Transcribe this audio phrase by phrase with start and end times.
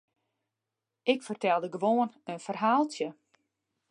[1.11, 3.07] Ik fertelde gewoan in ferhaaltsje.